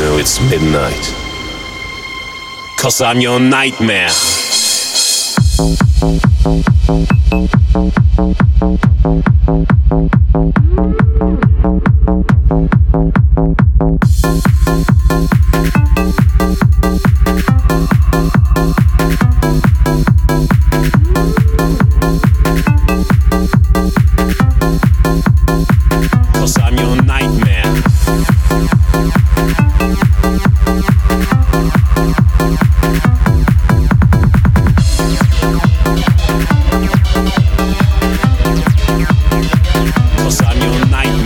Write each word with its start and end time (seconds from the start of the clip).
know 0.00 0.16
it's 0.16 0.40
midnight. 0.50 1.14
Cause 2.78 3.02
I'm 3.02 3.20
your 3.20 3.38
nightmare. 3.38 4.08
Cause 40.30 40.42
I'm 40.42 40.62
your 40.62 40.86
nightmare. 40.86 41.20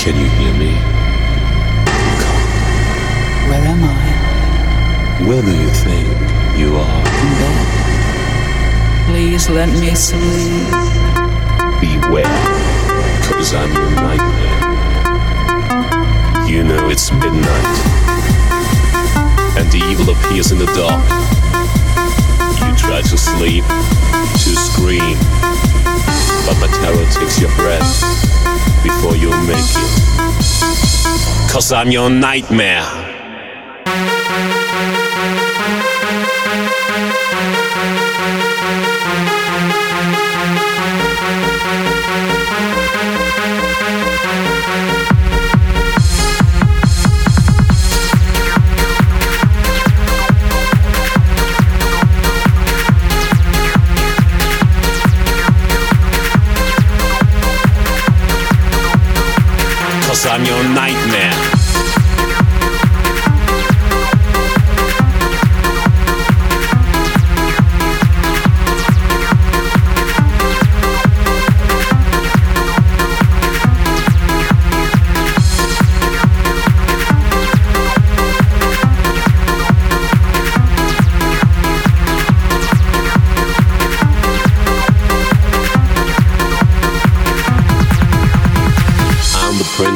Can 0.00 0.16
you 0.16 0.30
hear 0.30 0.54
me? 0.54 0.72
Come. 2.24 2.42
Where 3.50 3.64
am 3.68 3.84
I? 3.84 5.26
Where 5.28 5.42
do 5.42 5.52
you 5.52 5.68
think 5.68 6.08
you 6.56 6.74
are? 6.74 7.00
In 7.20 7.30
bed. 7.36 7.66
Please 9.10 9.50
let 9.50 9.68
me 9.68 9.94
sleep. 9.94 10.72
Beware, 11.82 12.24
cause 13.28 13.52
I'm 13.52 13.70
your 13.74 13.90
nightmare. 13.90 14.60
You 16.48 16.64
know 16.64 16.88
it's 16.88 17.12
midnight, 17.12 17.76
and 19.58 19.70
the 19.70 19.84
evil 19.90 20.14
appears 20.14 20.50
in 20.50 20.56
the 20.56 20.70
dark. 20.72 21.04
You 22.64 22.74
try 22.74 23.02
to 23.02 23.18
sleep, 23.18 23.64
to 23.64 24.56
scream, 24.56 25.18
but 26.46 26.56
my 26.58 26.68
terror 26.80 27.04
takes 27.12 27.38
your 27.38 27.54
breath 27.56 28.30
before 29.54 29.82
you. 29.82 31.48
Cause 31.48 31.72
I'm 31.72 31.90
your 31.90 32.10
nightmare. 32.10 33.09
Cause 60.10 60.26
I'm 60.26 60.44
your 60.44 60.64
nightmare. 60.74 61.69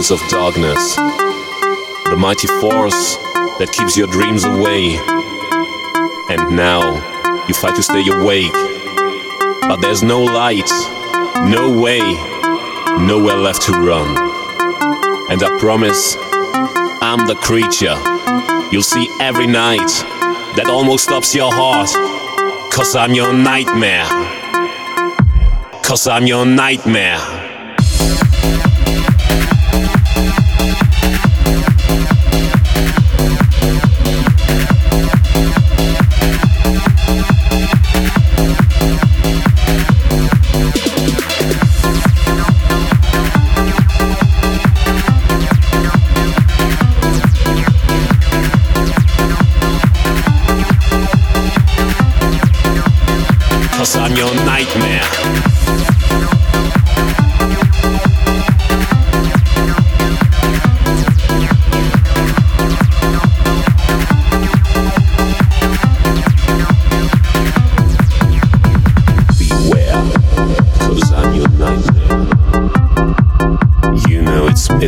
Prince 0.04 0.22
of 0.22 0.28
Darkness, 0.28 0.96
the 0.96 2.16
mighty 2.18 2.46
force 2.60 3.16
that 3.56 3.70
keeps 3.72 3.96
your 3.96 4.06
dreams 4.06 4.44
away. 4.44 5.00
And 6.28 6.54
now 6.54 7.00
you 7.48 7.54
fight 7.54 7.74
to 7.76 7.82
stay 7.82 8.06
awake, 8.10 8.52
but 9.62 9.76
there's 9.76 10.02
no 10.02 10.20
light, 10.20 10.68
no 11.48 11.80
way, 11.80 12.02
nowhere 13.00 13.38
left 13.38 13.62
to 13.62 13.72
run. 13.72 14.06
And 15.30 15.42
I 15.42 15.56
promise, 15.58 16.16
I'm 17.00 17.26
the 17.26 17.36
creature 17.36 17.96
you'll 18.70 18.82
see 18.82 19.08
every 19.20 19.46
night 19.46 19.88
that 20.56 20.66
almost 20.68 21.04
stops 21.04 21.34
your 21.34 21.50
heart. 21.50 21.88
Cause 22.70 22.94
I'm 22.94 23.14
your 23.14 23.32
nightmare. 23.32 24.04
Cause 25.82 26.06
I'm 26.06 26.26
your 26.26 26.44
nightmare. 26.44 27.44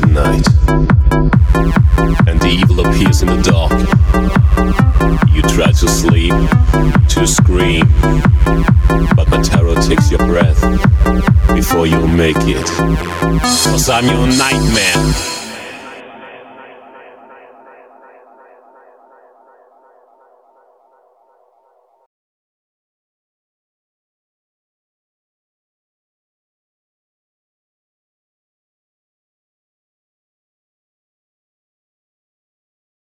Midnight, 0.00 0.46
and 2.28 2.38
the 2.38 2.48
evil 2.60 2.80
appears 2.80 3.22
in 3.22 3.28
the 3.28 3.40
dark. 3.40 3.72
You 5.34 5.40
try 5.42 5.72
to 5.72 5.88
sleep, 5.88 6.34
to 7.08 7.26
scream, 7.26 7.86
but 9.16 9.26
my 9.30 9.40
terror 9.42 9.74
takes 9.76 10.10
your 10.10 10.20
breath 10.26 10.60
before 11.54 11.86
you 11.86 12.06
make 12.08 12.36
it. 12.40 12.66
Cause 13.40 13.88
I'm 13.88 14.04
your 14.04 14.26
nightmare. 14.26 15.35